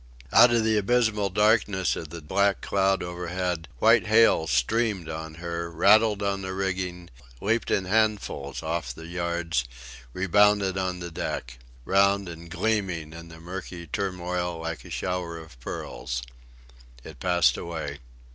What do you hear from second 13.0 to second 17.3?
in the murky turmoil like a shower of pearls. It